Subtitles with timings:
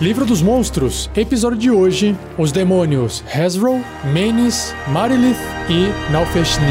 [0.00, 3.76] Livro dos Monstros, episódio de hoje: Os demônios Hezro,
[4.12, 5.38] Menes, Marilith
[5.70, 6.66] e Naufeshni.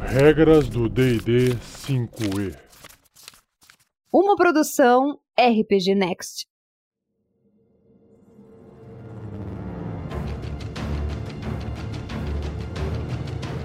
[0.00, 1.56] Regras do D&D
[1.88, 2.56] 5e.
[4.12, 6.46] Uma produção RPG Next.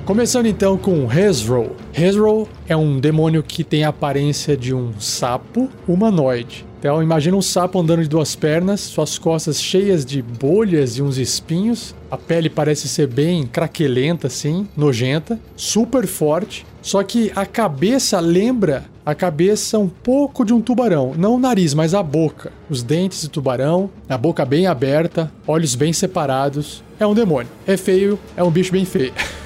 [0.06, 1.76] Começando então com Hezro.
[1.92, 6.64] Hezro é um demônio que tem a aparência de um sapo humanoide.
[6.78, 11.18] Então imagina um sapo andando de duas pernas, suas costas cheias de bolhas e uns
[11.18, 11.96] espinhos.
[12.12, 16.68] A pele parece ser bem craquelenta assim, nojenta, super forte.
[16.84, 21.74] Só que a cabeça lembra a cabeça um pouco de um tubarão, não o nariz,
[21.74, 22.52] mas a boca.
[22.70, 26.84] Os dentes de tubarão, a boca bem aberta, olhos bem separados.
[27.00, 27.50] É um demônio.
[27.66, 29.12] É feio, é um bicho bem feio.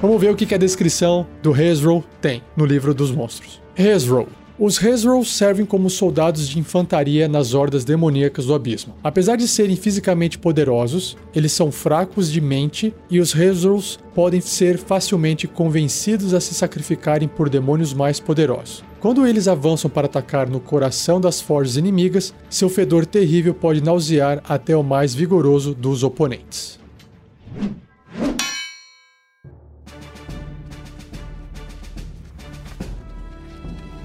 [0.00, 3.60] Vamos ver o que a descrição do Hezro tem no livro dos monstros.
[3.76, 4.28] Hezro.
[4.58, 8.94] Os Hezros servem como soldados de infantaria nas hordas demoníacas do abismo.
[9.04, 14.78] Apesar de serem fisicamente poderosos, eles são fracos de mente e os Hezros podem ser
[14.78, 18.82] facilmente convencidos a se sacrificarem por demônios mais poderosos.
[18.98, 24.42] Quando eles avançam para atacar no coração das forjas inimigas, seu fedor terrível pode nausear
[24.48, 26.80] até o mais vigoroso dos oponentes.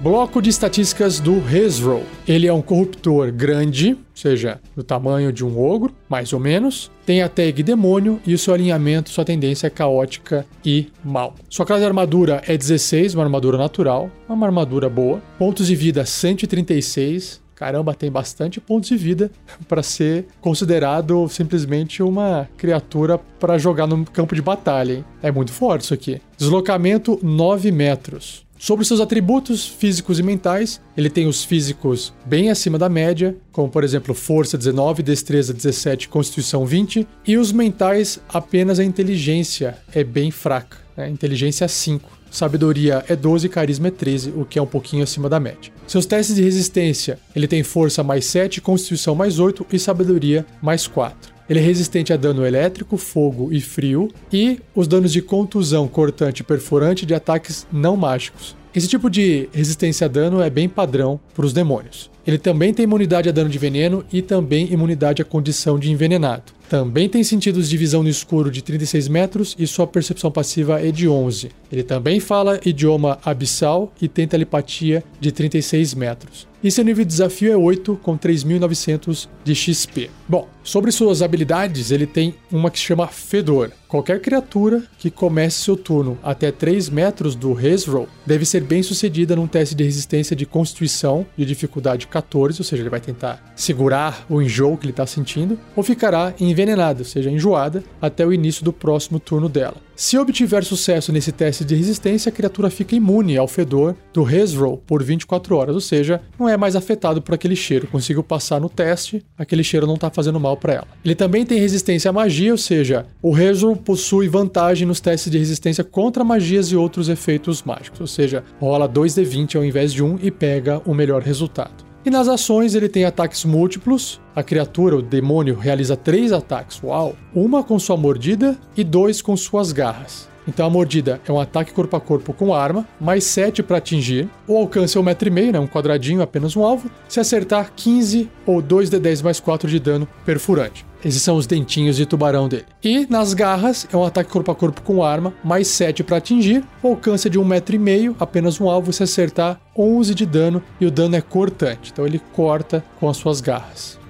[0.02, 2.02] Bloco de estatísticas do Hezro.
[2.26, 6.90] Ele é um corruptor grande, ou seja, do tamanho de um ogro, mais ou menos.
[7.06, 11.36] Tem a tag demônio e o seu alinhamento, sua tendência é caótica e mal.
[11.48, 15.22] Sua classe de armadura é 16, uma armadura natural, uma armadura boa.
[15.38, 19.30] Pontos de vida 136, Caramba, tem bastante pontos de vida
[19.68, 24.94] para ser considerado simplesmente uma criatura para jogar no campo de batalha.
[24.94, 25.04] Hein?
[25.22, 26.20] É muito forte isso aqui.
[26.36, 28.44] Deslocamento 9 metros.
[28.62, 33.68] Sobre seus atributos físicos e mentais, ele tem os físicos bem acima da média, como
[33.68, 40.04] por exemplo força 19, destreza 17, constituição 20, e os mentais apenas a inteligência é
[40.04, 41.10] bem fraca, né?
[41.10, 42.08] inteligência 5.
[42.30, 45.72] Sabedoria é 12, carisma é 13, o que é um pouquinho acima da média.
[45.84, 50.86] Seus testes de resistência, ele tem força mais 7, constituição mais 8 e sabedoria mais
[50.86, 51.31] 4.
[51.48, 56.40] Ele é resistente a dano elétrico, fogo e frio, e os danos de contusão, cortante
[56.40, 58.56] e perfurante de ataques não mágicos.
[58.74, 62.10] Esse tipo de resistência a dano é bem padrão para os demônios.
[62.26, 66.52] Ele também tem imunidade a dano de veneno e também imunidade à condição de envenenado.
[66.70, 70.90] Também tem sentidos de visão no escuro de 36 metros e sua percepção passiva é
[70.90, 71.50] de 11.
[71.70, 76.48] Ele também fala idioma abissal e tem telepatia de 36 metros.
[76.62, 80.10] E seu nível de desafio é 8, com 3.900 de XP.
[80.28, 83.72] Bom, sobre suas habilidades, ele tem uma que se chama Fedor.
[83.88, 89.34] Qualquer criatura que comece seu turno até 3 metros do Hezro deve ser bem sucedida
[89.34, 94.24] num teste de resistência de constituição de dificuldade 14, ou seja, ele vai tentar segurar
[94.30, 98.64] o enjoo que ele está sentindo, ou ficará envenenada, ou seja, enjoada, até o início
[98.64, 99.76] do próximo turno dela.
[99.94, 104.78] Se obtiver sucesso nesse teste de resistência, a criatura fica imune ao fedor do Hezro
[104.86, 107.86] por 24 horas, ou seja, não é mais afetado por aquele cheiro.
[107.86, 110.88] Conseguiu passar no teste, aquele cheiro não está fazendo mal para ela.
[111.04, 115.38] Ele também tem resistência à magia, ou seja, o Hezro possui vantagem nos testes de
[115.38, 120.18] resistência contra magias e outros efeitos mágicos, ou seja, rola 2d20 ao invés de 1
[120.22, 121.91] e pega o melhor resultado.
[122.04, 124.20] E nas ações ele tem ataques múltiplos.
[124.34, 127.14] A criatura, o demônio, realiza três ataques, uau!
[127.34, 130.31] Uma com sua mordida e dois com suas garras.
[130.46, 134.28] Então a mordida é um ataque corpo a corpo com arma, mais 7 para atingir.
[134.46, 135.60] O alcance é um metro e meio, né?
[135.60, 136.90] um quadradinho, apenas um alvo.
[137.08, 140.84] Se acertar, 15 ou 2d10 mais 4 de dano perfurante.
[141.04, 142.66] Esses são os dentinhos de tubarão dele.
[142.82, 146.64] E nas garras é um ataque corpo a corpo com arma, mais 7 para atingir.
[146.82, 148.92] O alcance é de um metro e meio, apenas um alvo.
[148.92, 151.90] Se acertar, 11 de dano e o dano é cortante.
[151.92, 154.01] Então ele corta com as suas garras.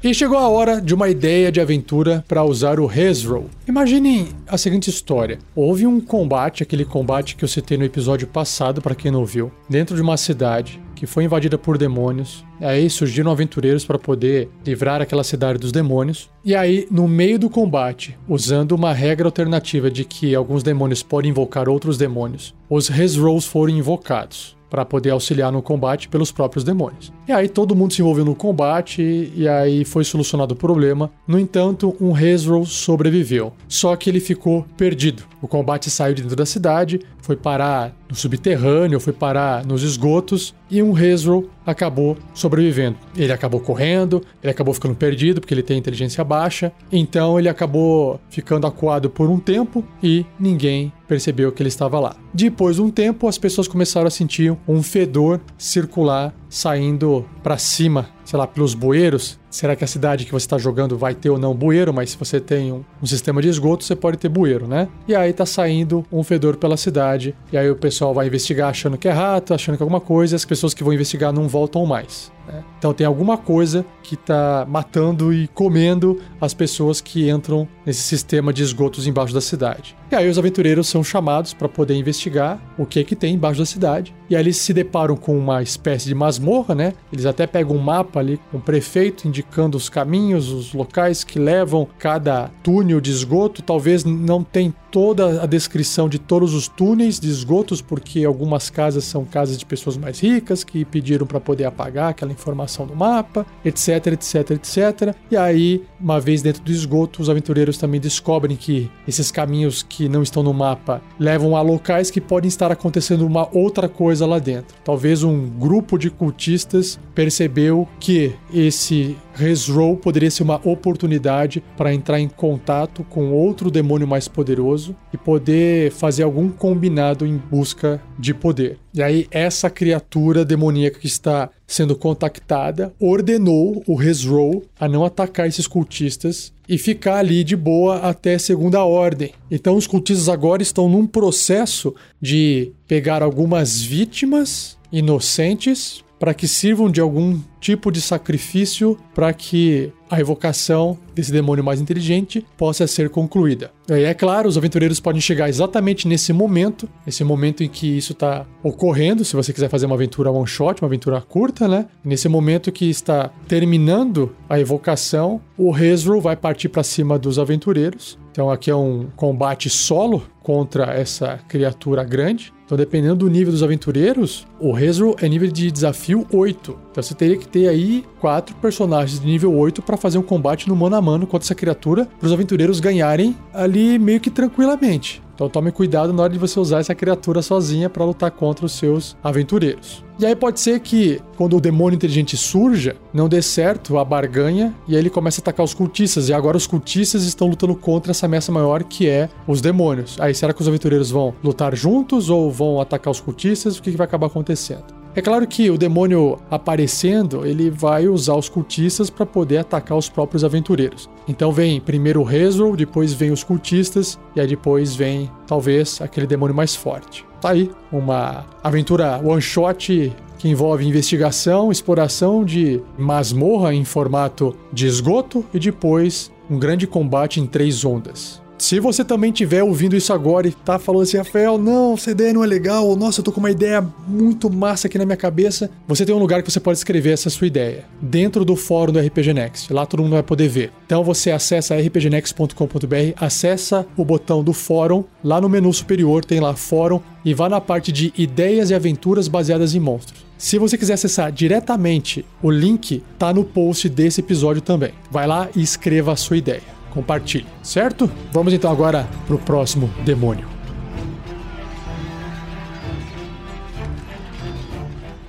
[0.00, 3.50] E chegou a hora de uma ideia de aventura para usar o Hezro.
[3.66, 8.80] Imaginem a seguinte história: houve um combate, aquele combate que eu citei no episódio passado,
[8.80, 12.44] para quem não viu, dentro de uma cidade que foi invadida por demônios.
[12.60, 16.30] Aí surgiram aventureiros para poder livrar aquela cidade dos demônios.
[16.44, 21.30] E aí, no meio do combate, usando uma regra alternativa de que alguns demônios podem
[21.30, 27.12] invocar outros demônios, os Hezros foram invocados para poder auxiliar no combate pelos próprios demônios.
[27.26, 31.10] E aí todo mundo se envolveu no combate e aí foi solucionado o problema.
[31.26, 35.24] No entanto, um Hezro sobreviveu, só que ele ficou perdido.
[35.40, 40.54] O combate saiu de dentro da cidade, foi parar no subterrâneo, foi parar nos esgotos
[40.70, 42.96] e um Hezro acabou sobrevivendo.
[43.16, 48.20] Ele acabou correndo, ele acabou ficando perdido porque ele tem inteligência baixa, então ele acabou
[48.30, 52.16] ficando acuado por um tempo e ninguém percebeu que ele estava lá.
[52.32, 58.08] Depois de um tempo, as pessoas começaram a sentir um fedor circular saindo para cima,
[58.24, 59.38] sei lá, pelos bueiros.
[59.50, 61.92] Será que a cidade que você está jogando vai ter ou não bueiro?
[61.92, 64.88] Mas se você tem um, um, sistema de esgoto, você pode ter bueiro, né?
[65.06, 67.34] E aí tá saindo um fedor pela cidade.
[67.52, 70.34] E aí o pessoal vai investigar achando que é rato, achando que é alguma coisa.
[70.34, 72.30] E as pessoas que vão investigar não voltam mais.
[72.48, 72.64] Né?
[72.78, 78.52] Então tem alguma coisa que está matando e comendo as pessoas que entram nesse sistema
[78.52, 79.94] de esgotos embaixo da cidade.
[80.10, 83.60] E aí os aventureiros são chamados para poder investigar o que é que tem embaixo
[83.60, 84.14] da cidade.
[84.30, 86.94] E aí eles se deparam com uma espécie de masmorra, né?
[87.12, 91.38] Eles até pegam um mapa ali com o prefeito indicando os caminhos, os locais que
[91.38, 93.60] levam cada túnel de esgoto.
[93.62, 99.04] Talvez não tem toda a descrição de todos os túneis de esgotos, porque algumas casas
[99.04, 103.44] são casas de pessoas mais ricas que pediram para poder apagar aquela informação do mapa,
[103.64, 105.14] etc, etc, etc.
[105.30, 110.08] E aí, uma vez dentro do esgoto, os aventureiros também descobrem que esses caminhos que
[110.08, 114.38] não estão no mapa levam a locais que podem estar acontecendo uma outra coisa lá
[114.38, 114.76] dentro.
[114.84, 122.18] Talvez um grupo de cultistas percebeu que esse Resroll poderia ser uma oportunidade para entrar
[122.18, 128.34] em contato com outro demônio mais poderoso e poder fazer algum combinado em busca de
[128.34, 128.78] poder.
[128.92, 135.46] E aí, essa criatura demoníaca que está sendo contactada ordenou o Resroll a não atacar
[135.46, 139.32] esses cultistas e ficar ali de boa até segunda ordem.
[139.48, 146.90] Então, os cultistas agora estão num processo de pegar algumas vítimas inocentes para que sirvam
[146.90, 153.10] de algum tipo de sacrifício para que a evocação desse demônio mais inteligente possa ser
[153.10, 153.70] concluída.
[153.88, 158.12] E é claro, os aventureiros podem chegar exatamente nesse momento, esse momento em que isso
[158.12, 161.86] está ocorrendo, se você quiser fazer uma aventura one shot, uma aventura curta, né?
[162.04, 168.18] Nesse momento que está terminando a evocação, o Hezro vai partir para cima dos aventureiros.
[168.38, 172.52] Então aqui é um combate solo contra essa criatura grande.
[172.64, 176.78] Então, dependendo do nível dos aventureiros, o Hezro é nível de desafio 8.
[176.92, 180.68] Então, você teria que ter aí quatro personagens de nível 8 para fazer um combate
[180.68, 185.20] no mano a mano contra essa criatura, para os aventureiros ganharem ali meio que tranquilamente.
[185.38, 188.72] Então tome cuidado na hora de você usar essa criatura sozinha para lutar contra os
[188.72, 190.04] seus aventureiros.
[190.18, 194.74] E aí pode ser que quando o demônio inteligente surja, não dê certo a barganha
[194.88, 196.28] e aí ele começa a atacar os cultistas.
[196.28, 200.16] E agora os cultistas estão lutando contra essa ameaça maior que é os demônios.
[200.18, 203.78] Aí será que os aventureiros vão lutar juntos ou vão atacar os cultistas?
[203.78, 204.97] O que, que vai acabar acontecendo?
[205.18, 210.08] É claro que o demônio aparecendo, ele vai usar os cultistas para poder atacar os
[210.08, 211.10] próprios aventureiros.
[211.26, 216.54] Então vem primeiro o depois vem os cultistas e aí depois vem talvez aquele demônio
[216.54, 217.26] mais forte.
[217.40, 224.86] Tá aí uma aventura one shot que envolve investigação, exploração de masmorra em formato de
[224.86, 228.40] esgoto e depois um grande combate em três ondas.
[228.58, 232.32] Se você também estiver ouvindo isso agora e tá falando assim, Rafael, não, essa ideia
[232.32, 235.16] não é legal, ou nossa, eu tô com uma ideia muito massa aqui na minha
[235.16, 238.92] cabeça, você tem um lugar que você pode escrever essa sua ideia, dentro do fórum
[238.92, 239.72] do RPG Next.
[239.72, 240.72] Lá todo mundo vai poder ver.
[240.84, 246.54] Então você acessa rpgnext.com.br, acessa o botão do fórum, lá no menu superior tem lá
[246.54, 250.26] fórum e vá na parte de ideias e aventuras baseadas em monstros.
[250.36, 254.92] Se você quiser acessar diretamente, o link tá no post desse episódio também.
[255.10, 258.10] Vai lá e escreva a sua ideia compartilhe, certo?
[258.32, 260.48] Vamos então agora para o próximo demônio.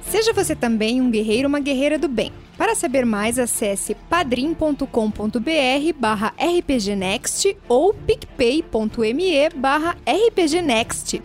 [0.01, 2.31] Seja você também um guerreiro ou uma guerreira do bem.
[2.57, 4.85] Para saber mais, acesse padrim.com.br
[5.97, 11.21] barra rpgnext ou picpay.me barra rpgnext.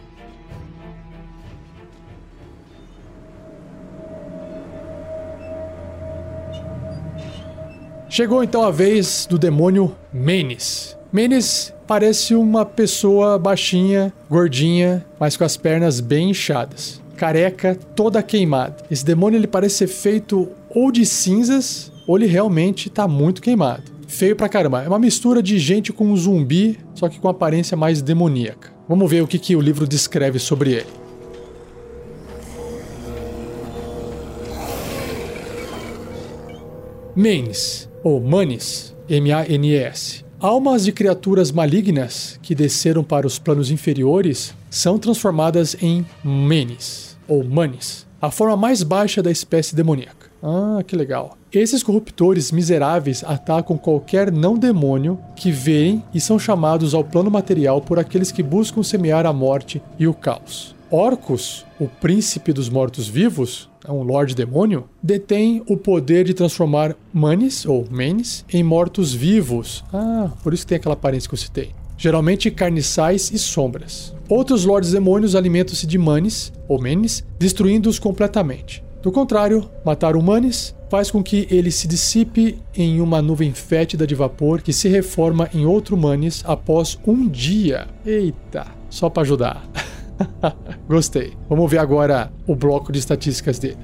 [8.15, 10.97] Chegou então a vez do demônio Menes.
[11.13, 17.03] Menes parece uma pessoa baixinha, gordinha, mas com as pernas bem inchadas.
[17.17, 18.77] Careca, toda queimada.
[18.89, 23.83] Esse demônio ele parece ser feito ou de cinzas, ou ele realmente tá muito queimado.
[24.07, 24.85] Feio pra caramba.
[24.85, 28.71] É uma mistura de gente com um zumbi, só que com aparência mais demoníaca.
[28.89, 30.87] Vamos ver o que, que o livro descreve sobre ele.
[37.17, 40.23] Manes ou Manes, M-A-N-E-S.
[40.39, 47.43] Almas de criaturas malignas que desceram para os planos inferiores são transformadas em Menes, ou
[47.43, 50.29] Manes, a forma mais baixa da espécie demoníaca.
[50.43, 51.39] Ah, que legal.
[51.51, 57.81] Esses corruptores miseráveis atacam qualquer não demônio que veem e são chamados ao plano material
[57.81, 60.75] por aqueles que buscam semear a morte e o caos.
[60.91, 67.67] Orcus, o príncipe dos mortos-vivos, é um Lorde Demônio, detém o poder de transformar manes,
[67.67, 69.85] ou manes, em mortos-vivos.
[69.93, 71.71] Ah, por isso que tem aquela aparência que eu citei.
[71.97, 74.15] Geralmente carniçais e sombras.
[74.29, 78.83] Outros Lordes Demônios alimentam-se de manes, ou manes, destruindo-os completamente.
[79.03, 84.15] Do contrário, matar humanos faz com que ele se dissipe em uma nuvem fétida de
[84.15, 87.87] vapor que se reforma em outro manes após um dia.
[88.07, 89.69] Eita, só para ajudar.
[90.89, 91.37] Gostei.
[91.49, 93.79] Vamos ver agora o bloco de estatísticas dele.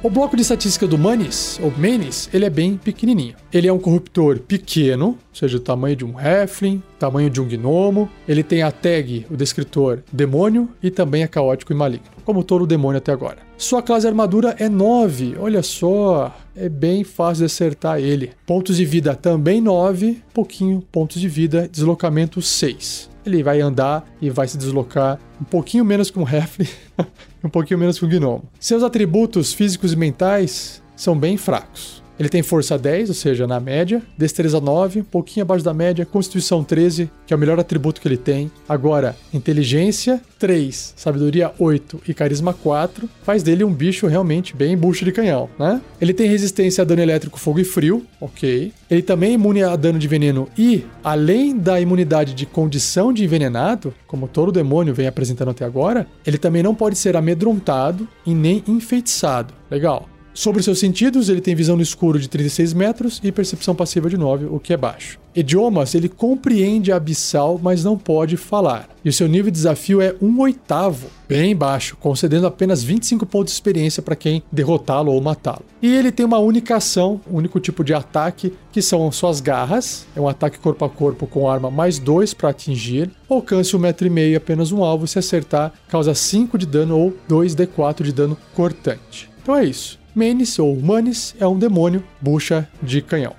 [0.00, 3.34] O bloco de estatística do Manis, ou Manis, ele é bem pequenininho.
[3.52, 7.48] Ele é um corruptor pequeno, ou seja, o tamanho de um Heflin, tamanho de um
[7.48, 8.08] gnomo.
[8.28, 12.64] Ele tem a tag, o descritor demônio e também é caótico e maligno, como todo
[12.64, 13.38] demônio até agora.
[13.56, 18.30] Sua classe armadura é 9, olha só, é bem fácil de acertar ele.
[18.46, 24.30] Pontos de vida também 9, pouquinho pontos de vida, deslocamento 6 ele vai andar e
[24.30, 26.24] vai se deslocar um pouquinho menos que um
[27.42, 28.44] Um pouquinho menos que um Gnomo.
[28.58, 31.97] Seus atributos físicos e mentais são bem fracos.
[32.18, 36.04] Ele tem força 10, ou seja, na média, destreza 9, um pouquinho abaixo da média,
[36.04, 38.50] constituição 13, que é o melhor atributo que ele tem.
[38.68, 45.04] Agora, inteligência 3, sabedoria 8 e carisma 4 faz dele um bicho realmente bem bucho
[45.04, 45.80] de canhão, né?
[46.00, 48.72] Ele tem resistência a dano elétrico, fogo e frio, ok.
[48.90, 53.24] Ele também é imune a dano de veneno e, além da imunidade de condição de
[53.24, 58.34] envenenado, como todo demônio vem apresentando até agora, ele também não pode ser amedrontado e
[58.34, 59.54] nem enfeitiçado.
[59.70, 60.08] Legal.
[60.38, 64.16] Sobre seus sentidos, ele tem visão no escuro de 36 metros e percepção passiva de
[64.16, 65.18] 9, o que é baixo.
[65.34, 68.88] Idiomas, ele compreende abissal, mas não pode falar.
[69.04, 73.52] E o seu nível de desafio é um oitavo, bem baixo, concedendo apenas 25 pontos
[73.52, 75.64] de experiência para quem derrotá-lo ou matá-lo.
[75.82, 80.06] E ele tem uma única ação, um único tipo de ataque, que são suas garras.
[80.14, 83.10] É um ataque corpo a corpo com arma mais 2 para atingir.
[83.28, 85.04] Alcance um metro e meio apenas um alvo.
[85.08, 89.28] Se acertar, causa 5 de dano ou 2d4 de dano cortante.
[89.42, 89.98] Então é isso.
[90.18, 93.36] Manis ou Manis é um demônio bucha de canhão.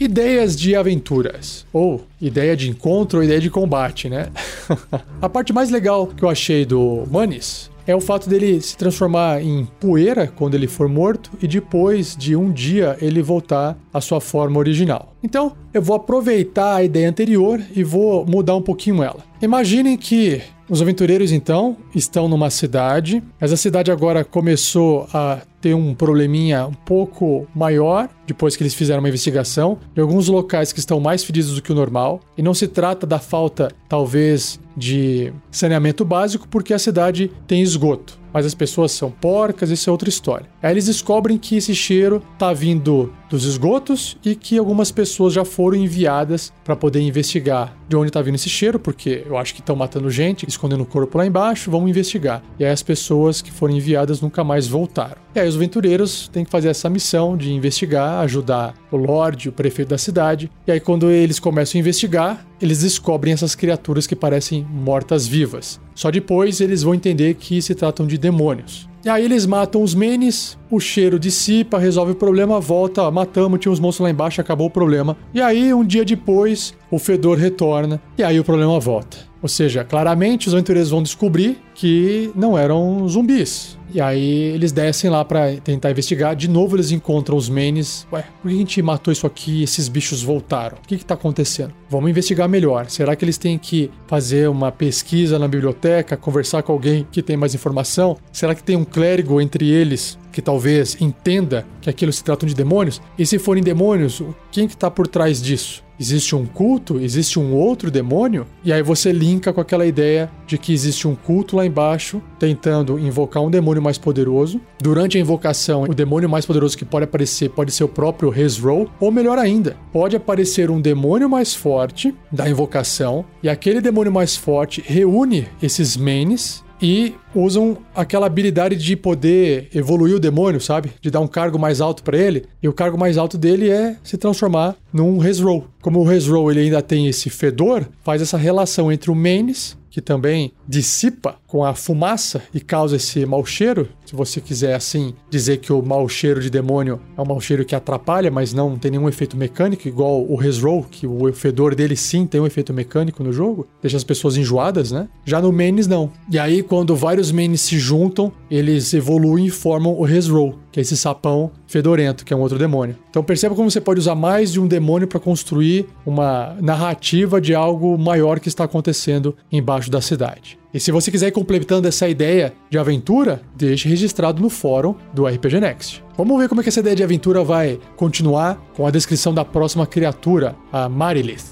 [0.00, 4.30] Ideias de aventuras, ou ideia de encontro ou ideia de combate, né?
[5.20, 9.42] a parte mais legal que eu achei do Manis é o fato dele se transformar
[9.42, 14.20] em poeira quando ele for morto e depois de um dia ele voltar à sua
[14.20, 15.14] forma original.
[15.22, 19.22] Então, eu vou aproveitar a ideia anterior e vou mudar um pouquinho ela.
[19.42, 25.74] Imaginem que os aventureiros então estão numa cidade, mas a cidade agora começou a ter
[25.74, 30.78] um probleminha um pouco maior depois que eles fizeram uma investigação de alguns locais que
[30.78, 32.20] estão mais fedidos do que o normal.
[32.36, 38.18] E não se trata da falta, talvez, de saneamento básico, porque a cidade tem esgoto.
[38.32, 40.48] Mas as pessoas são porcas, isso é outra história.
[40.60, 45.44] Aí eles descobrem que esse cheiro tá vindo dos esgotos e que algumas pessoas já
[45.44, 49.60] foram enviadas para poder investigar de onde tá vindo esse cheiro, porque eu acho que
[49.60, 52.42] estão matando gente, escondendo o corpo lá embaixo, vamos investigar.
[52.58, 55.16] E aí as pessoas que foram enviadas nunca mais voltaram.
[55.34, 59.52] E aí os aventureiros têm que fazer essa missão de investigar, ajudar o Lorde, o
[59.52, 60.50] prefeito da cidade.
[60.66, 65.78] E aí quando eles começam a investigar, eles descobrem essas criaturas que parecem mortas-vivas.
[65.94, 68.88] Só depois eles vão entender que se tratam de demônios.
[69.04, 73.72] E aí eles matam os menes, o cheiro dissipa, resolve o problema, volta, matamos, tinha
[73.72, 75.16] uns monstros lá embaixo, acabou o problema.
[75.32, 79.34] E aí, um dia depois, o fedor retorna e aí o problema volta.
[79.44, 83.76] Ou seja, claramente os aventureiros vão descobrir que não eram zumbis.
[83.92, 86.34] E aí eles descem lá para tentar investigar.
[86.34, 88.06] De novo eles encontram os Manes.
[88.10, 90.78] Ué, por que a gente matou isso aqui e esses bichos voltaram?
[90.78, 91.74] O que que tá acontecendo?
[91.90, 92.88] Vamos investigar melhor.
[92.88, 97.36] Será que eles têm que fazer uma pesquisa na biblioteca, conversar com alguém que tem
[97.36, 98.16] mais informação?
[98.32, 102.54] Será que tem um clérigo entre eles que talvez entenda que aquilo se trata de
[102.54, 103.00] demônios?
[103.16, 105.84] E se forem demônios, quem que tá por trás disso?
[105.98, 106.98] Existe um culto?
[106.98, 108.44] Existe um outro demônio?
[108.64, 112.98] E aí você linka com aquela ideia de que existe um culto lá embaixo tentando
[112.98, 114.60] invocar um demônio mais poderoso.
[114.80, 118.90] Durante a invocação, o demônio mais poderoso que pode aparecer pode ser o próprio Hezro,
[118.98, 124.34] ou melhor ainda, pode aparecer um demônio mais forte da invocação e aquele demônio mais
[124.34, 130.92] forte reúne esses manes e usam aquela habilidade de poder evoluir o demônio, sabe?
[131.00, 132.44] De dar um cargo mais alto para ele.
[132.62, 135.64] E o cargo mais alto dele é se transformar num Hezro.
[135.80, 140.02] Como o Hezro ele ainda tem esse fedor, faz essa relação entre o Manes que
[140.02, 143.88] também dissipa com a fumaça e causa esse mau cheiro.
[144.04, 147.64] Se você quiser, assim, dizer que o mau cheiro de demônio é um mau cheiro
[147.64, 151.94] que atrapalha, mas não tem nenhum efeito mecânico, igual o Resroll, que o fedor dele
[151.94, 155.08] sim tem um efeito mecânico no jogo, deixa as pessoas enjoadas, né?
[155.24, 156.10] Já no Manes, não.
[156.28, 160.82] E aí, quando vários Manes se juntam, eles evoluem e formam o Resroll, que é
[160.82, 162.96] esse sapão fedorento, que é um outro demônio.
[163.10, 167.54] Então perceba como você pode usar mais de um demônio para construir uma narrativa de
[167.54, 170.58] algo maior que está acontecendo embaixo da cidade.
[170.74, 175.24] E se você quiser ir completando essa ideia de aventura, deixe registrado no fórum do
[175.24, 176.02] RPG Next.
[176.16, 179.44] Vamos ver como é que essa ideia de aventura vai continuar com a descrição da
[179.44, 181.44] próxima criatura, a Marilith.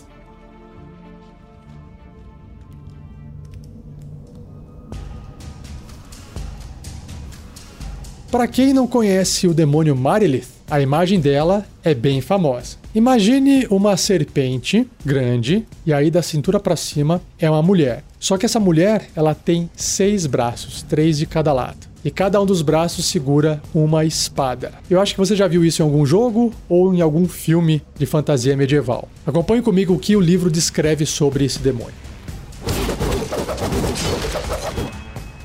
[8.29, 12.79] Para quem não conhece o demônio Marilith, a imagem dela é bem famosa.
[12.95, 18.03] Imagine uma serpente grande e aí da cintura para cima é uma mulher.
[18.19, 21.77] Só que essa mulher ela tem seis braços, três de cada lado.
[22.03, 24.73] E cada um dos braços segura uma espada.
[24.89, 28.07] Eu acho que você já viu isso em algum jogo ou em algum filme de
[28.07, 29.11] fantasia medieval.
[29.27, 31.93] Acompanhe comigo o que o livro descreve sobre esse demônio.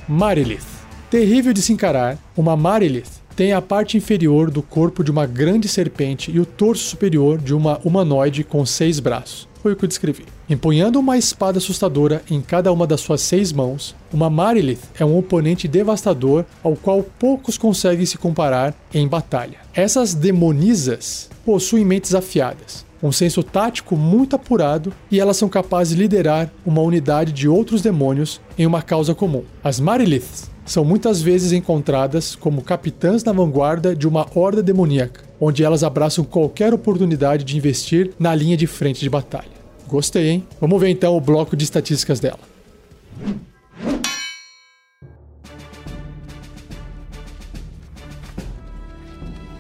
[0.08, 0.78] Marilith
[1.10, 5.68] Terrível de se encarar, uma Marilith tem a parte inferior do corpo de uma grande
[5.68, 9.48] serpente e o torso superior de uma humanoide com seis braços.
[9.62, 10.26] Foi o que eu descrevi.
[10.50, 15.16] Empunhando uma espada assustadora em cada uma das suas seis mãos, uma Marilith é um
[15.16, 19.60] oponente devastador ao qual poucos conseguem se comparar em batalha.
[19.72, 26.02] Essas demonisas possuem mentes afiadas, um senso tático muito apurado e elas são capazes de
[26.02, 29.44] liderar uma unidade de outros demônios em uma causa comum.
[29.64, 35.64] As Mariliths são muitas vezes encontradas como capitãs na vanguarda de uma horda demoníaca, onde
[35.64, 39.58] elas abraçam qualquer oportunidade de investir na linha de frente de batalha.
[39.88, 40.44] Gostei, hein?
[40.60, 42.40] Vamos ver então o bloco de estatísticas dela.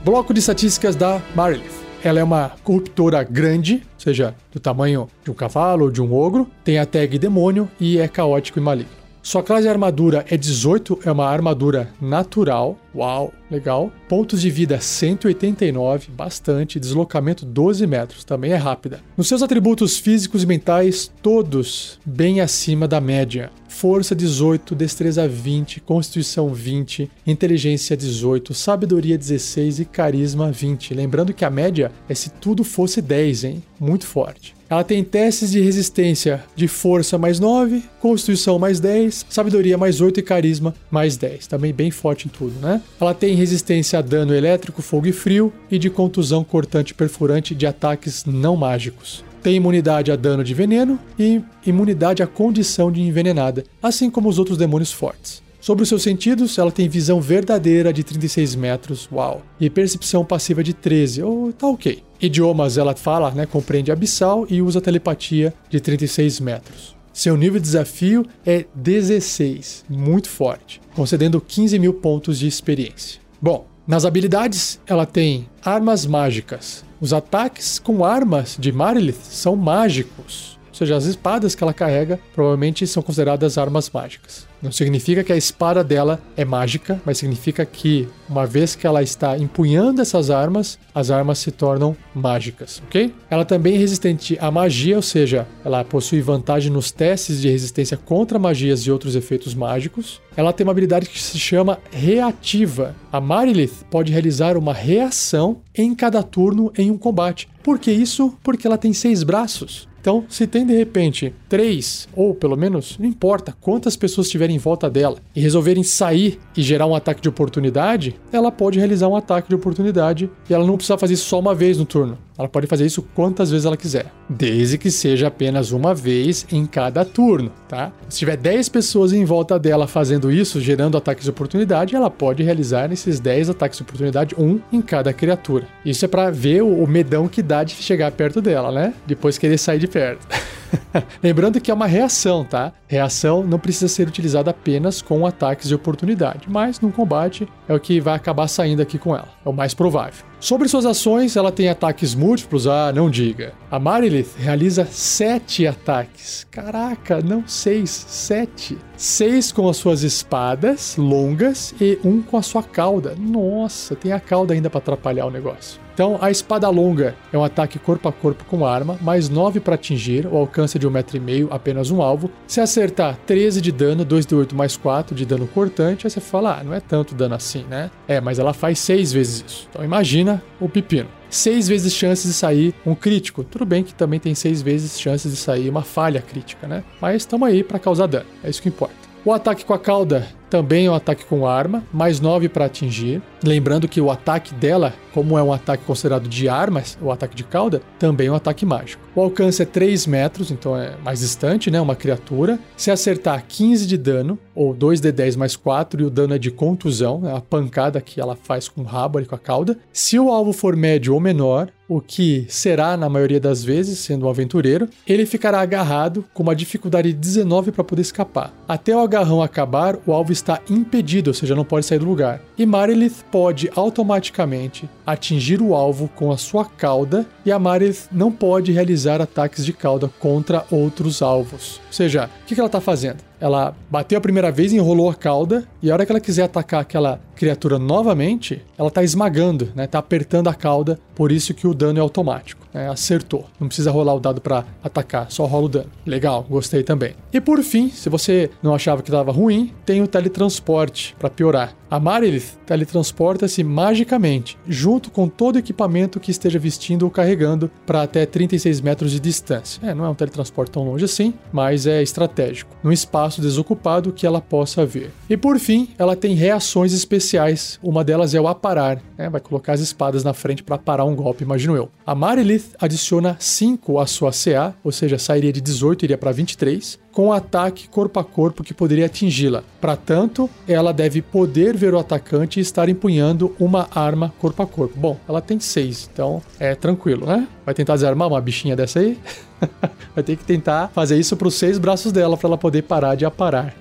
[0.03, 1.77] Bloco de estatísticas da Marilith.
[2.03, 6.13] Ela é uma corruptora grande, ou seja, do tamanho de um cavalo ou de um
[6.13, 8.96] ogro, tem a tag demônio e é caótico e maligno.
[9.27, 12.79] Sua classe de armadura é 18, é uma armadura natural.
[12.95, 13.91] Uau, legal.
[14.07, 16.79] Pontos de vida 189, bastante.
[16.79, 19.01] Deslocamento 12 metros, também é rápida.
[19.17, 23.51] Nos seus atributos físicos e mentais, todos bem acima da média.
[23.67, 30.93] Força 18, destreza 20, constituição 20, inteligência 18, sabedoria 16 e carisma 20.
[30.93, 33.63] Lembrando que a média é se tudo fosse 10, hein?
[33.77, 34.56] Muito forte.
[34.69, 40.19] Ela tem testes de resistência de força mais 9, constituição mais 10, sabedoria mais 8
[40.19, 41.47] e carisma mais 10.
[41.47, 42.81] Também bem forte em tudo, né?
[42.99, 47.65] Ela tem resistência a dano elétrico, fogo e frio e de contusão cortante perfurante de
[47.65, 49.23] ataques não mágicos.
[49.41, 54.37] Tem imunidade a dano de veneno e imunidade à condição de envenenada, assim como os
[54.37, 55.46] outros demônios fortes.
[55.59, 60.63] Sobre os seus sentidos, ela tem visão verdadeira de 36 metros, uau, e percepção passiva
[60.63, 62.03] de 13, ou oh, tá ok.
[62.21, 66.95] Idiomas ela fala, né, compreende abissal e usa telepatia de 36 metros.
[67.11, 73.19] Seu nível de desafio é 16, muito forte, concedendo 15 mil pontos de experiência.
[73.41, 76.85] Bom, nas habilidades ela tem armas mágicas.
[77.01, 82.19] Os ataques com armas de Marilith são mágicos, ou seja, as espadas que ela carrega
[82.35, 84.46] provavelmente são consideradas armas mágicas.
[84.61, 89.01] Não significa que a espada dela é mágica, mas significa que uma vez que ela
[89.01, 93.13] está empunhando essas armas, as armas se tornam mágicas, ok?
[93.29, 97.97] Ela também é resistente à magia, ou seja, ela possui vantagem nos testes de resistência
[97.97, 100.21] contra magias e outros efeitos mágicos.
[100.35, 102.95] Ela tem uma habilidade que se chama reativa.
[103.11, 107.47] A Marilith pode realizar uma reação em cada turno em um combate.
[107.63, 108.37] Por que isso?
[108.43, 109.87] Porque ela tem seis braços.
[110.07, 114.59] Então, se tem de repente três, ou pelo menos, não importa quantas pessoas estiverem em
[114.59, 119.15] volta dela e resolverem sair e gerar um ataque de oportunidade, ela pode realizar um
[119.15, 122.17] ataque de oportunidade e ela não precisa fazer isso só uma vez no turno.
[122.37, 126.65] Ela pode fazer isso quantas vezes ela quiser, desde que seja apenas uma vez em
[126.65, 127.91] cada turno, tá?
[128.07, 132.43] Se tiver 10 pessoas em volta dela fazendo isso, gerando ataques de oportunidade, ela pode
[132.43, 135.67] realizar esses 10 ataques de oportunidade, um em cada criatura.
[135.83, 138.93] Isso é para ver o medão que dá de chegar perto dela, né?
[139.07, 140.27] Depois querer sair de perto.
[141.23, 142.73] Lembrando que é uma reação, tá?
[142.87, 147.79] Reação não precisa ser utilizada apenas com ataques de oportunidade, mas num combate é o
[147.79, 149.29] que vai acabar saindo aqui com ela.
[149.45, 150.25] É o mais provável.
[150.39, 152.67] Sobre suas ações, ela tem ataques múltiplos?
[152.67, 153.53] Ah, não diga.
[153.71, 156.45] A Marilith realiza sete ataques.
[156.51, 158.77] Caraca, não seis, sete.
[158.95, 163.15] Seis com as suas espadas longas e um com a sua cauda.
[163.17, 165.86] Nossa, tem a cauda ainda para atrapalhar o negócio.
[165.97, 169.73] Então, a espada longa é um ataque corpo a corpo com arma, mais 9 para
[169.73, 172.29] atingir, o alcance de 1,5m, apenas um alvo.
[172.45, 176.63] Se acertar, 13 de dano, 2d8 mais 4 de dano cortante, aí você fala, ah,
[176.63, 177.89] não é tanto dano assim, né?
[178.07, 179.67] É, mas ela faz 6 vezes isso.
[179.71, 183.43] Então imagina o pepino seis vezes chances de sair um crítico.
[183.43, 186.83] Tudo bem que também tem seis vezes chances de sair uma falha crítica, né?
[187.01, 188.95] Mas estamos aí para causar dano, é isso que importa.
[189.25, 193.21] O ataque com a cauda também é um ataque com arma, mais 9 para atingir.
[193.43, 197.43] Lembrando que o ataque dela, como é um ataque considerado de armas, o ataque de
[197.43, 199.01] cauda, também é um ataque mágico.
[199.15, 201.79] O alcance é 3 metros, então é mais distante, né?
[201.81, 202.59] Uma criatura.
[202.75, 207.27] Se acertar 15 de dano, ou 2d10 mais 4, e o dano é de contusão,
[207.27, 209.77] é a pancada que ela faz com o rabo e com a cauda.
[209.91, 214.25] Se o alvo for médio ou menor, o que será na maioria das vezes, sendo
[214.25, 218.53] um aventureiro, ele ficará agarrado com uma dificuldade de 19 para poder escapar.
[218.67, 222.41] Até o agarrão acabar, o alvo está impedido, ou seja, não pode sair do lugar.
[222.57, 228.31] E Marilith pode automaticamente atingir o alvo com a sua cauda e a Marilith não
[228.31, 231.81] pode realizar ataques de cauda contra outros alvos.
[231.87, 233.26] Ou seja, o que ela está fazendo?
[233.39, 236.81] Ela bateu a primeira vez, enrolou a cauda, e a hora que ela quiser atacar
[236.81, 239.85] aquela criatura novamente, ela tá esmagando, né?
[239.85, 242.65] Tá apertando a cauda, por isso que o dano é automático.
[242.73, 242.89] Né?
[242.89, 243.45] Acertou.
[243.59, 245.91] Não precisa rolar o dado para atacar, só rola o dano.
[246.05, 247.13] Legal, gostei também.
[247.31, 251.75] E por fim, se você não achava que estava ruim, tem o teletransporte para piorar.
[251.89, 258.03] A Marilith teletransporta-se magicamente, junto com todo o equipamento que esteja vestindo ou carregando para
[258.03, 259.79] até 36 metros de distância.
[259.87, 264.27] É, não é um teletransporte tão longe assim, mas é estratégico, num espaço desocupado que
[264.27, 265.11] ela possa ver.
[265.29, 267.79] E por fim, ela tem reações especiais.
[267.81, 269.29] Uma delas é o aparar, né?
[269.29, 271.89] vai colocar as espadas na frente para parar um golpe, imagino eu.
[272.05, 276.33] A Marilith adiciona 5 à sua CA, ou seja, sairia de 18 e iria para
[276.33, 279.63] 23 com ataque corpo a corpo que poderia atingi-la.
[279.81, 284.67] Para tanto, ela deve poder ver o atacante e estar empunhando uma arma corpo a
[284.67, 284.93] corpo.
[284.95, 287.47] Bom, ela tem seis, então é tranquilo, né?
[287.65, 289.17] Vai tentar desarmar uma bichinha dessa aí?
[290.13, 293.15] Vai ter que tentar fazer isso para os seis braços dela para ela poder parar
[293.15, 293.73] de aparar.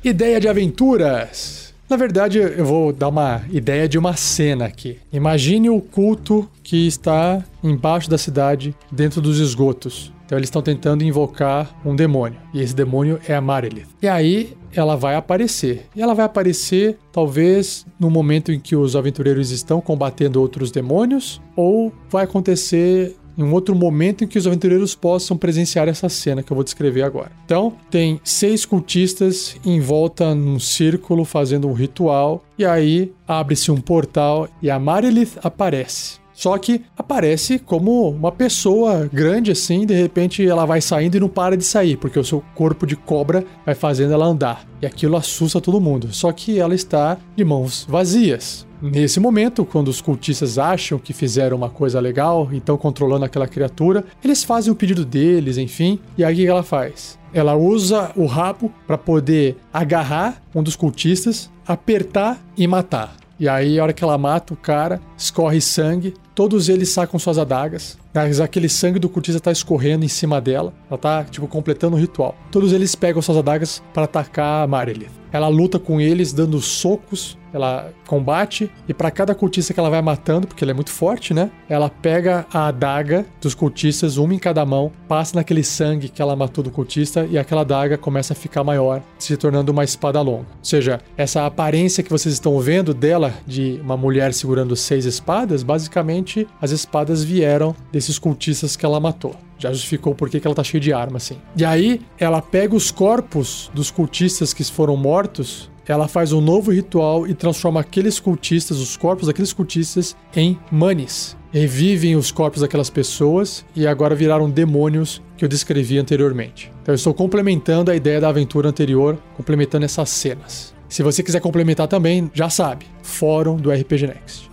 [0.02, 1.67] Ideia de aventuras.
[1.90, 4.98] Na verdade, eu vou dar uma ideia de uma cena aqui.
[5.12, 10.12] Imagine o culto que está embaixo da cidade, dentro dos esgotos.
[10.26, 12.38] Então eles estão tentando invocar um demônio.
[12.54, 13.88] E esse demônio é a Marilith.
[14.02, 15.86] E aí ela vai aparecer.
[15.96, 21.42] E ela vai aparecer talvez no momento em que os aventureiros estão combatendo outros demônios,
[21.56, 26.42] ou vai acontecer em um outro momento em que os aventureiros possam presenciar essa cena
[26.42, 27.32] que eu vou descrever agora.
[27.46, 33.80] Então, tem seis cultistas em volta num círculo fazendo um ritual, e aí abre-se um
[33.80, 36.20] portal e a Marilith aparece.
[36.38, 41.28] Só que aparece como uma pessoa grande assim, de repente ela vai saindo e não
[41.28, 44.64] para de sair, porque o seu corpo de cobra vai fazendo ela andar.
[44.80, 46.14] E aquilo assusta todo mundo.
[46.14, 48.67] Só que ela está de mãos vazias.
[48.82, 53.48] Nesse momento, quando os cultistas acham que fizeram uma coisa legal e estão controlando aquela
[53.48, 56.00] criatura, eles fazem o pedido deles, enfim.
[56.18, 57.18] E aí o que ela faz?
[57.34, 63.16] Ela usa o rabo para poder agarrar um dos cultistas, apertar e matar.
[63.40, 67.38] E aí, a hora que ela mata o cara, escorre sangue, todos eles sacam suas
[67.38, 67.98] adagas.
[68.14, 70.74] Mas aquele sangue do cultista tá escorrendo em cima dela.
[70.90, 72.36] Ela tá, tipo, completando o ritual.
[72.52, 75.12] Todos eles pegam suas adagas para atacar a Marilith.
[75.32, 80.02] Ela luta com eles, dando socos ela combate e para cada cultista que ela vai
[80.02, 81.50] matando, porque ela é muito forte, né?
[81.68, 86.36] Ela pega a adaga dos cultistas, uma em cada mão, passa naquele sangue que ela
[86.36, 90.46] matou do cultista e aquela adaga começa a ficar maior, se tornando uma espada longa.
[90.60, 95.64] Ou seja, essa aparência que vocês estão vendo dela de uma mulher segurando seis espadas,
[95.64, 100.64] basicamente as espadas vieram desses cultistas que ela matou já justificou por que ela tá
[100.64, 101.38] cheia de arma, assim.
[101.56, 106.72] E aí, ela pega os corpos dos cultistas que foram mortos ela faz um novo
[106.72, 111.38] ritual e transforma aqueles cultistas, os corpos daqueles cultistas, em manes.
[111.52, 116.72] Revivem os corpos daquelas pessoas e agora viraram demônios que eu descrevi anteriormente.
[116.82, 120.74] Então eu estou complementando a ideia da aventura anterior, complementando essas cenas.
[120.90, 124.47] Se você quiser complementar também, já sabe, fórum do RPG Next.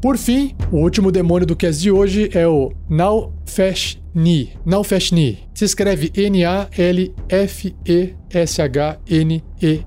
[0.00, 4.52] Por fim, o último demônio do cast de hoje é o Naufeshni.
[4.64, 5.40] Naufeshni.
[5.52, 7.02] Se escreve N-A-L-F-E-S-H-N-E-E.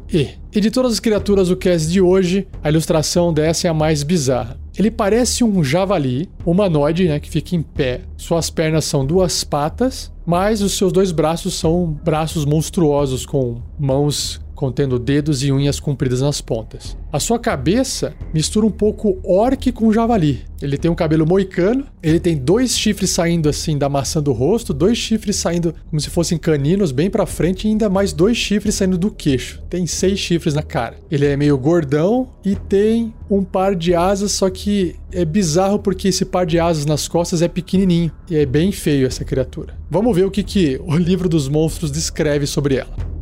[0.09, 0.29] -E.
[0.53, 4.03] e de todas as criaturas do cast de hoje, a ilustração dessa é a mais
[4.03, 4.59] bizarra.
[4.77, 8.01] Ele parece um javali, humanoide, né, que fica em pé.
[8.17, 14.41] Suas pernas são duas patas, mas os seus dois braços são braços monstruosos com mãos
[14.61, 16.95] contendo dedos e unhas compridas nas pontas.
[17.11, 20.45] A sua cabeça mistura um pouco orc com javali.
[20.61, 24.71] Ele tem um cabelo moicano, ele tem dois chifres saindo assim da maçã do rosto,
[24.71, 28.75] dois chifres saindo como se fossem caninos bem para frente e ainda mais dois chifres
[28.75, 29.63] saindo do queixo.
[29.67, 30.97] Tem seis chifres na cara.
[31.09, 36.09] Ele é meio gordão e tem um par de asas, só que é bizarro porque
[36.09, 39.73] esse par de asas nas costas é pequenininho e é bem feio essa criatura.
[39.89, 43.20] Vamos ver o que, que o livro dos monstros descreve sobre ela.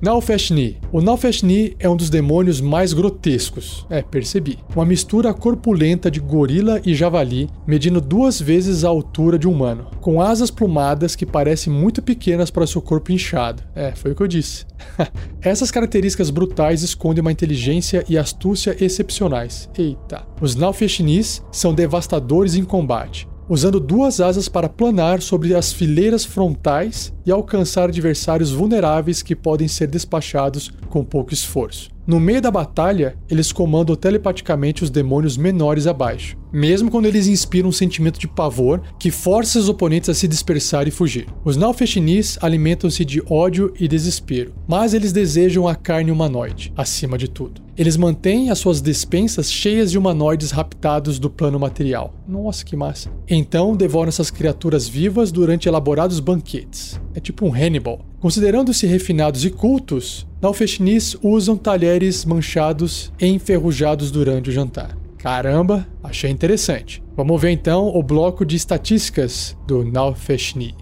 [0.00, 0.78] Nalfeshni.
[0.92, 3.84] O Nalfeshni é um dos demônios mais grotescos.
[3.90, 4.56] É, percebi.
[4.74, 9.90] Uma mistura corpulenta de gorila e javali, medindo duas vezes a altura de um humano,
[10.00, 13.64] com asas plumadas que parecem muito pequenas para seu corpo inchado.
[13.74, 14.64] É, foi o que eu disse.
[15.42, 19.68] Essas características brutais escondem uma inteligência e astúcia excepcionais.
[19.76, 20.22] Eita.
[20.40, 27.12] Os Nalfeshnis são devastadores em combate usando duas asas para planar sobre as fileiras frontais
[27.24, 31.97] e alcançar adversários vulneráveis que podem ser despachados com pouco esforço.
[32.08, 37.68] No meio da batalha, eles comandam telepaticamente os demônios menores abaixo, mesmo quando eles inspiram
[37.68, 41.26] um sentimento de pavor que força os oponentes a se dispersar e fugir.
[41.44, 47.28] Os Nalfeshinis alimentam-se de ódio e desespero, mas eles desejam a carne humanoide, acima de
[47.28, 47.60] tudo.
[47.76, 52.14] Eles mantêm as suas despensas cheias de humanoides raptados do plano material.
[52.26, 53.10] Nossa, que massa.
[53.28, 56.98] Então devoram essas criaturas vivas durante elaborados banquetes.
[57.14, 58.00] É tipo um Hannibal.
[58.18, 64.96] Considerando-se refinados e cultos, Nalfeshnis usam talheres manchados e enferrujados durante o jantar.
[65.18, 67.02] Caramba, achei interessante.
[67.16, 70.76] Vamos ver então o bloco de estatísticas do Nalfeshni.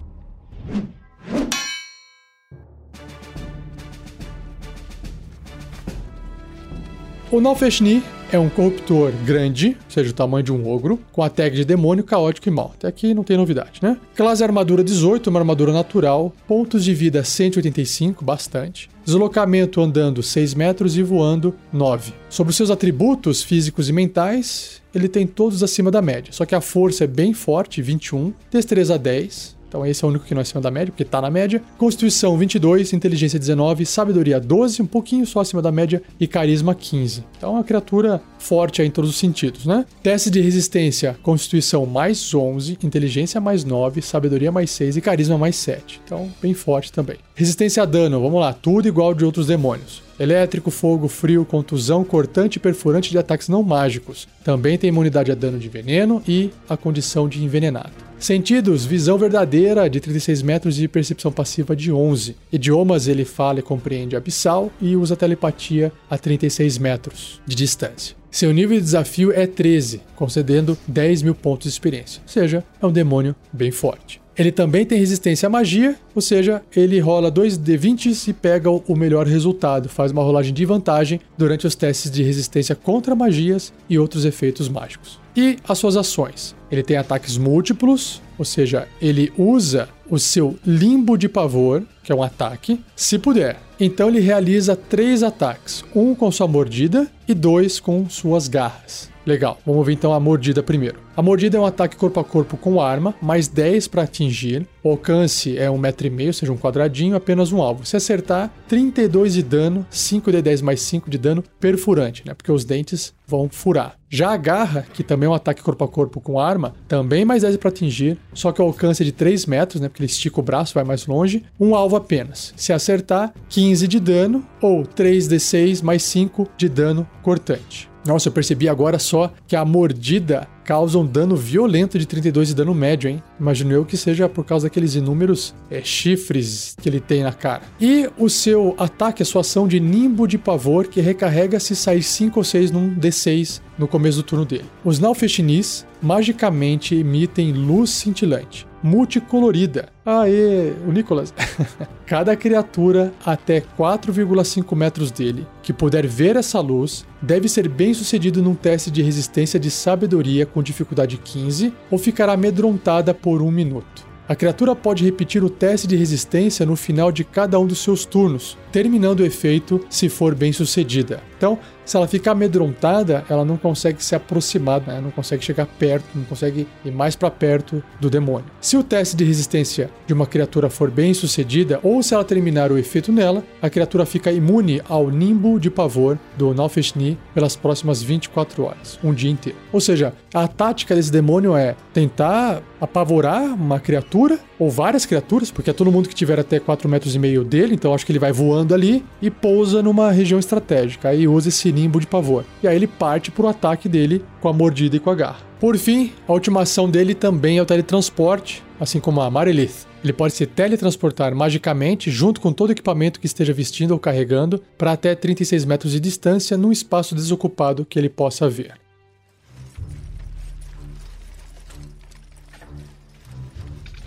[7.31, 11.55] O Nalfeshni é um corruptor grande, seja, o tamanho de um ogro, com a tag
[11.55, 12.73] de demônio, caótico e mal.
[12.75, 13.97] Até aqui não tem novidade, né?
[14.15, 16.33] Classe armadura 18, uma armadura natural.
[16.47, 18.89] Pontos de vida 185, bastante.
[19.05, 22.13] Deslocamento andando 6 metros e voando 9.
[22.29, 26.33] Sobre os seus atributos físicos e mentais, ele tem todos acima da média.
[26.33, 28.33] Só que a força é bem forte, 21.
[28.51, 29.56] Destreza 10.
[29.67, 31.61] Então esse é o único que não é acima da média, porque tá na média.
[31.77, 37.23] Constituição 22, inteligência 19, sabedoria 12, um pouquinho só acima da média e carisma 15.
[37.37, 39.85] Então é uma criatura forte em todos os sentidos, né?
[40.01, 45.55] Teste de resistência, constituição mais 11, inteligência mais 9, sabedoria mais 6 e carisma mais
[45.55, 46.01] 7.
[46.03, 47.17] Então bem forte também.
[47.35, 50.06] Resistência a dano, vamos lá, tudo igual de outros demônios.
[50.19, 54.27] Elétrico, fogo, frio, contusão, cortante e perfurante de ataques não mágicos.
[54.43, 58.07] Também tem imunidade a dano de veneno e a condição de envenenado.
[58.19, 62.35] Sentidos, visão verdadeira de 36 metros e percepção passiva de 11.
[62.51, 68.15] Idiomas, ele fala e compreende abissal e usa telepatia a 36 metros de distância.
[68.31, 72.21] Seu nível de desafio é 13, concedendo 10 mil pontos de experiência.
[72.23, 74.19] Ou seja, é um demônio bem forte.
[74.37, 78.95] Ele também tem resistência à magia, ou seja, ele rola 2 D20 e pega o
[78.95, 83.97] melhor resultado, faz uma rolagem de vantagem durante os testes de resistência contra magias e
[83.97, 85.19] outros efeitos mágicos.
[85.35, 86.55] E as suas ações.
[86.71, 92.15] Ele tem ataques múltiplos, ou seja, ele usa o seu limbo de pavor, que é
[92.15, 93.59] um ataque, se puder.
[93.79, 99.09] Então ele realiza três ataques: um com sua mordida e dois com suas garras.
[99.27, 101.01] Legal, vamos ver então a mordida primeiro.
[101.13, 104.65] A mordida é um ataque corpo a corpo com arma, mais 10 para atingir.
[104.81, 107.85] O alcance é um metro e meio, ou seja, um quadradinho, apenas um alvo.
[107.85, 112.33] Se acertar, 32 de dano, 5 de 10 mais 5 de dano perfurante, né?
[112.33, 113.97] Porque os dentes vão furar.
[114.09, 117.41] Já a garra, que também é um ataque corpo a corpo com arma, também mais
[117.41, 119.89] 10 para atingir, só que o alcance é de 3 metros, né?
[119.89, 121.43] Porque ele estica o braço, vai mais longe.
[121.59, 122.53] Um alvo apenas.
[122.55, 127.89] Se acertar, 15 de dano ou 3d6 mais 5 de dano cortante.
[128.07, 132.55] Nossa, eu percebi agora só que a mordida causa um dano violento de 32 de
[132.55, 133.21] dano médio, hein?
[133.39, 137.63] Imagino eu que seja por causa daqueles inúmeros é, chifres que ele tem na cara.
[137.79, 142.03] E o seu ataque, a sua ação de nimbo de pavor, que recarrega se sair
[142.03, 144.65] 5 ou 6 num D6 no começo do turno dele.
[144.83, 149.89] Os Nalfeshinis magicamente emitem luz cintilante multicolorida.
[150.05, 151.33] Aê, o Nicolas.
[152.05, 158.41] Cada criatura até 4,5 metros dele que puder ver essa luz deve ser bem sucedido
[158.41, 164.07] num teste de resistência de sabedoria com dificuldade 15 ou ficará amedrontada por um minuto.
[164.25, 168.05] A criatura pode repetir o teste de resistência no final de cada um dos seus
[168.05, 171.21] turnos, terminando o efeito se for bem sucedida.
[171.37, 174.99] Então, se ela ficar amedrontada, ela não consegue se aproximar, né?
[175.01, 178.45] não consegue chegar perto, não consegue ir mais para perto do demônio.
[178.59, 182.71] Se o teste de resistência de uma criatura for bem sucedida, ou se ela terminar
[182.71, 188.01] o efeito nela, a criatura fica imune ao nimbo de pavor do Nalfeshni pelas próximas
[188.01, 189.57] 24 horas, um dia inteiro.
[189.71, 195.69] Ou seja, a tática desse demônio é tentar apavorar uma criatura ou várias criaturas, porque
[195.69, 198.19] é todo mundo que tiver até 4 metros e meio dele, então acho que ele
[198.19, 201.09] vai voando ali e pousa numa região estratégica.
[201.09, 202.43] Aí usa esse nimbo de pavor.
[202.63, 205.47] E aí ele parte pro ataque dele com a mordida e com a garra.
[205.59, 209.87] Por fim, a última ação dele também é o teletransporte, assim como a Marilith.
[210.03, 214.61] Ele pode se teletransportar magicamente junto com todo o equipamento que esteja vestindo ou carregando
[214.77, 218.75] para até 36 metros de distância num espaço desocupado que ele possa ver.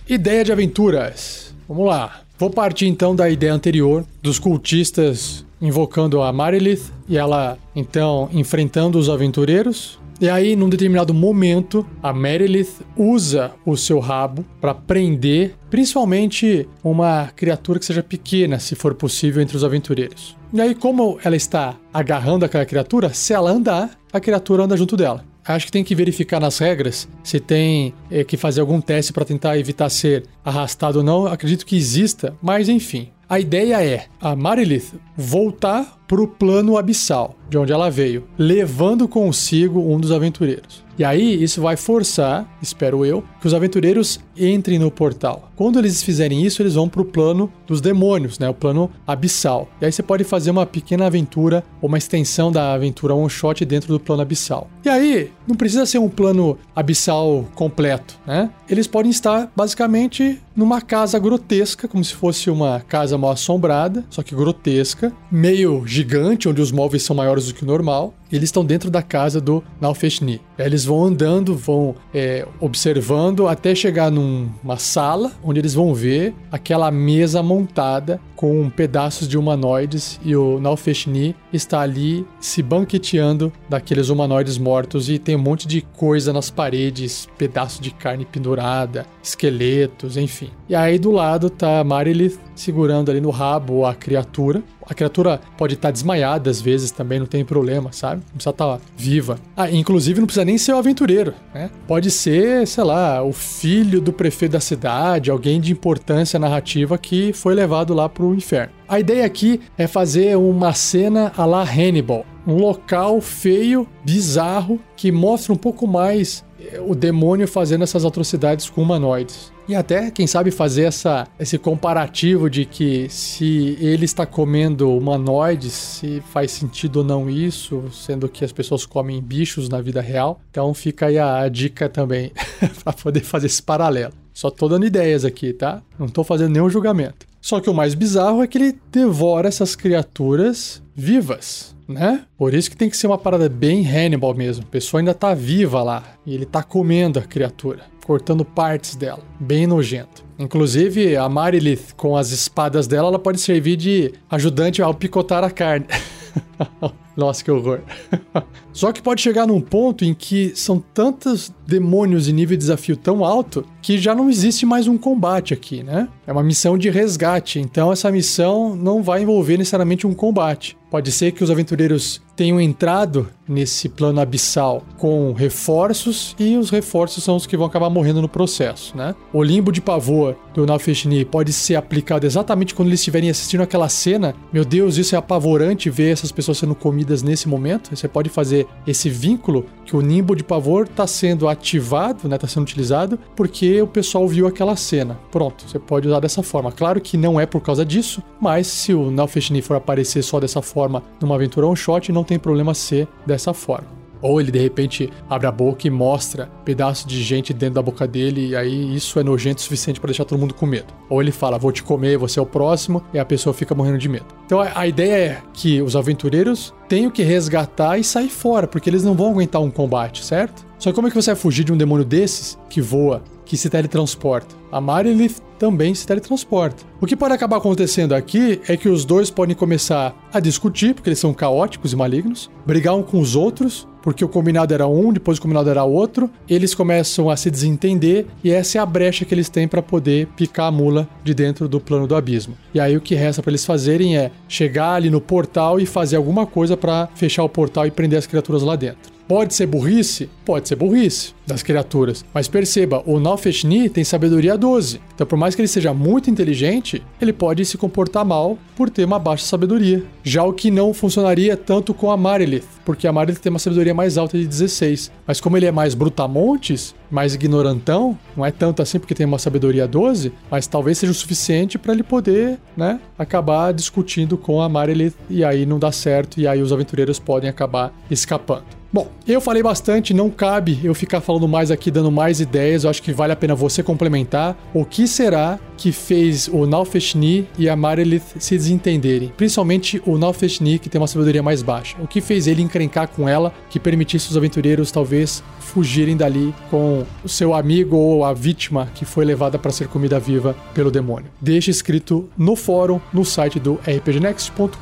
[0.09, 1.54] Ideia de aventuras.
[1.68, 2.22] Vamos lá.
[2.38, 8.99] Vou partir então da ideia anterior dos cultistas invocando a Marilith e ela então enfrentando
[8.99, 9.99] os aventureiros.
[10.20, 17.31] E aí, num determinado momento, a Merilith usa o seu rabo para prender principalmente uma
[17.35, 20.37] criatura que seja pequena, se for possível, entre os aventureiros.
[20.53, 24.94] E aí, como ela está agarrando aquela criatura, se ela andar, a criatura anda junto
[24.94, 25.25] dela.
[25.42, 29.25] Acho que tem que verificar nas regras se tem é, que fazer algum teste para
[29.25, 31.27] tentar evitar ser arrastado ou não.
[31.27, 33.09] Acredito que exista, mas enfim.
[33.29, 39.06] A ideia é a Marilith voltar para o plano abissal, de onde ela veio, levando
[39.06, 40.83] consigo um dos aventureiros.
[40.98, 45.50] E aí isso vai forçar, espero eu, que os aventureiros entrem no portal.
[45.56, 48.50] Quando eles fizerem isso, eles vão para o plano dos demônios, né?
[48.50, 49.68] O plano abissal.
[49.80, 53.64] E aí você pode fazer uma pequena aventura ou uma extensão da aventura one shot
[53.64, 54.68] dentro do plano abissal.
[54.85, 58.50] E aí não precisa ser um plano abissal completo, né?
[58.68, 64.22] Eles podem estar basicamente numa casa grotesca, como se fosse uma casa mal assombrada, só
[64.22, 68.14] que grotesca, meio gigante, onde os móveis são maiores do que o normal.
[68.30, 70.40] Eles estão dentro da casa do Naufeshni.
[70.58, 76.90] Eles vão andando, vão é, observando até chegar numa sala onde eles vão ver aquela
[76.90, 84.56] mesa montada com pedaços de humanoides e o Naufeshni está ali se banqueteando daqueles humanoides
[84.56, 90.48] mortos e tem um monte de coisa nas paredes, pedaço de carne pendurada, esqueletos, enfim.
[90.70, 94.62] E aí do lado tá Marilith segurando ali no rabo a criatura.
[94.86, 98.19] A criatura pode estar tá desmaiada às vezes também, não tem problema, sabe?
[98.20, 99.38] Não precisa estar tá viva.
[99.56, 101.70] Ah, inclusive não precisa nem ser o aventureiro, né?
[101.87, 107.33] Pode ser, sei lá, o filho do prefeito da cidade, alguém de importância narrativa que
[107.33, 108.72] foi levado lá pro inferno.
[108.88, 112.26] A ideia aqui é fazer uma cena a la Hannibal.
[112.46, 116.44] Um local feio, bizarro, que mostra um pouco mais
[116.87, 119.53] o demônio fazendo essas atrocidades com humanoides.
[119.68, 125.73] E até, quem sabe, fazer essa, esse comparativo de que se ele está comendo humanoides,
[125.73, 130.40] se faz sentido ou não isso, sendo que as pessoas comem bichos na vida real.
[130.51, 132.33] Então fica aí a, a dica também
[132.83, 134.12] para poder fazer esse paralelo.
[134.33, 135.83] Só tô dando ideias aqui, tá?
[135.99, 137.29] Não tô fazendo nenhum julgamento.
[137.40, 142.24] Só que o mais bizarro é que ele devora essas criaturas vivas, né?
[142.37, 144.64] Por isso que tem que ser uma parada bem Hannibal mesmo.
[144.64, 149.22] A pessoa ainda tá viva lá e ele tá comendo a criatura cortando partes dela.
[149.38, 150.24] Bem nojento.
[150.37, 155.50] Inclusive, a Marilith, com as espadas dela, ela pode servir de ajudante ao picotar a
[155.50, 155.87] carne.
[157.20, 157.80] Nossa, que horror.
[158.72, 162.96] Só que pode chegar num ponto em que são tantos demônios em nível de desafio
[162.96, 166.09] tão alto que já não existe mais um combate aqui, né?
[166.26, 170.78] É uma missão de resgate, então essa missão não vai envolver necessariamente um combate.
[170.90, 177.22] Pode ser que os aventureiros tenham entrado nesse plano abissal com reforços e os reforços
[177.22, 179.14] são os que vão acabar morrendo no processo, né?
[179.33, 183.88] O limbo de pavor do Nalfeshni pode ser aplicado exatamente quando eles estiverem assistindo aquela
[183.88, 184.35] cena.
[184.52, 187.94] Meu Deus, isso é apavorante ver essas pessoas sendo comidas nesse momento.
[187.94, 192.37] Você pode fazer esse vínculo que o nimbo de pavor está sendo ativado, né?
[192.37, 195.18] Está sendo utilizado porque o pessoal viu aquela cena.
[195.31, 196.73] Pronto, você pode usar dessa forma.
[196.73, 200.62] Claro que não é por causa disso, mas se o Nalfeshni for aparecer só dessa
[200.62, 203.99] forma numa aventura one shot, não tem problema ser dessa forma.
[204.22, 208.06] Ou ele de repente abre a boca e mostra pedaço de gente dentro da boca
[208.06, 210.92] dele, e aí isso é nojento o suficiente para deixar todo mundo com medo.
[211.09, 213.98] Ou ele fala, vou te comer, você é o próximo, e a pessoa fica morrendo
[213.98, 214.26] de medo.
[214.46, 218.90] Então a, a ideia é que os aventureiros tenham que resgatar e sair fora, porque
[218.90, 220.69] eles não vão aguentar um combate, certo?
[220.80, 223.54] Só que como é que você vai fugir de um demônio desses que voa, que
[223.54, 224.56] se teletransporta?
[224.72, 226.84] A Marilith também se teletransporta.
[226.98, 231.10] O que pode acabar acontecendo aqui é que os dois podem começar a discutir, porque
[231.10, 235.12] eles são caóticos e malignos, brigar um com os outros, porque o combinado era um,
[235.12, 239.26] depois o combinado era outro, eles começam a se desentender e essa é a brecha
[239.26, 242.56] que eles têm para poder picar a mula de dentro do plano do abismo.
[242.72, 246.16] E aí o que resta para eles fazerem é chegar ali no portal e fazer
[246.16, 249.19] alguma coisa para fechar o portal e prender as criaturas lá dentro.
[249.30, 250.28] Pode ser burrice?
[250.44, 252.24] Pode ser burrice das criaturas.
[252.34, 255.00] Mas perceba, o Nalfeshni tem sabedoria 12.
[255.14, 259.04] Então, por mais que ele seja muito inteligente, ele pode se comportar mal por ter
[259.04, 260.02] uma baixa sabedoria.
[260.24, 263.94] Já o que não funcionaria tanto com a Marilith, porque a Marilith tem uma sabedoria
[263.94, 265.12] mais alta de 16.
[265.24, 269.38] Mas como ele é mais brutamontes, mais ignorantão, não é tanto assim porque tem uma
[269.38, 274.68] sabedoria 12, mas talvez seja o suficiente para ele poder, né, acabar discutindo com a
[274.68, 278.79] Marilith e aí não dá certo e aí os aventureiros podem acabar escapando.
[278.92, 282.82] Bom, eu falei bastante, não cabe eu ficar falando mais aqui, dando mais ideias.
[282.82, 284.56] Eu acho que vale a pena você complementar.
[284.74, 289.32] O que será que fez o Nalfeshni e a Marilith se desentenderem?
[289.36, 291.96] Principalmente o Nalfeshni, que tem uma sabedoria mais baixa.
[292.02, 297.04] O que fez ele encrencar com ela, que permitisse os aventureiros talvez fugirem dali com
[297.22, 301.30] o seu amigo ou a vítima que foi levada para ser comida viva pelo demônio.
[301.40, 304.80] Deixe escrito no fórum, no site do rpgnext.com.br,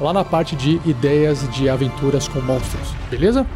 [0.00, 3.46] lá na parte de ideias de aventuras com monstros, beleza?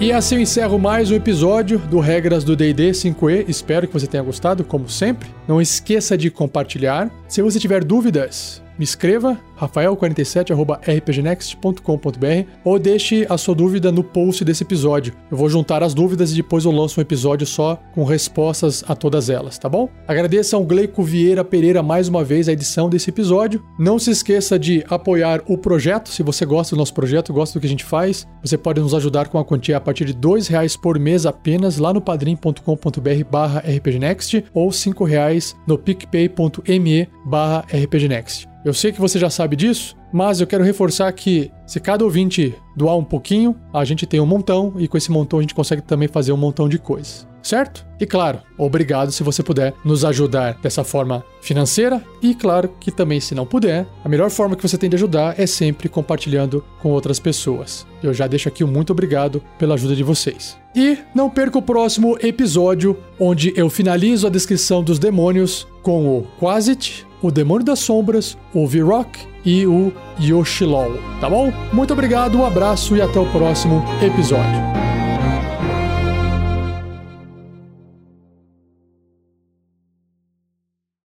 [0.00, 3.46] E assim eu encerro mais um episódio do Regras do D&D 5e.
[3.48, 5.28] Espero que você tenha gostado, como sempre.
[5.46, 7.10] Não esqueça de compartilhar.
[7.26, 14.62] Se você tiver dúvidas, me escreva rafael47@rpgnext.com.br ou deixe a sua dúvida no post desse
[14.62, 15.12] episódio.
[15.30, 18.94] Eu vou juntar as dúvidas e depois eu lanço um episódio só com respostas a
[18.94, 19.88] todas elas, tá bom?
[20.06, 23.62] Agradeço ao Gleico Vieira Pereira mais uma vez a edição desse episódio.
[23.78, 26.08] Não se esqueça de apoiar o projeto.
[26.08, 28.94] Se você gosta do nosso projeto, gosta do que a gente faz, você pode nos
[28.94, 33.24] ajudar com a quantia a partir de R$ reais por mês apenas lá no padrim.com.br
[33.30, 38.48] barra rpgnext ou R$ reais no picpay.me barra rpgnext.
[38.64, 42.54] Eu sei que você já sabe disso, mas eu quero reforçar que se cada ouvinte
[42.76, 45.80] doar um pouquinho, a gente tem um montão e com esse montão a gente consegue
[45.80, 47.26] também fazer um montão de coisas.
[47.40, 47.86] Certo?
[47.98, 53.20] E claro, obrigado se você puder nos ajudar dessa forma financeira e claro que também
[53.20, 56.90] se não puder, a melhor forma que você tem de ajudar é sempre compartilhando com
[56.90, 57.86] outras pessoas.
[58.02, 60.58] Eu já deixo aqui um muito obrigado pela ajuda de vocês.
[60.76, 66.26] E não perca o próximo episódio onde eu finalizo a descrição dos demônios com o
[66.38, 71.52] Quasit, o Demônio das Sombras, o V-Rock e o Yoshilol, tá bom?
[71.72, 75.07] Muito obrigado, um abraço e até o próximo episódio.